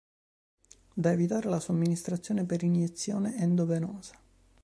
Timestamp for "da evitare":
0.95-1.47